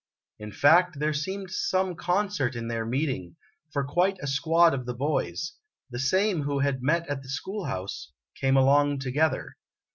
[0.39, 3.35] In fact, there seemed some concert in their meeting,
[3.71, 5.53] for quite a squad of the boys
[5.91, 9.57] the same who had met at the school house came along together.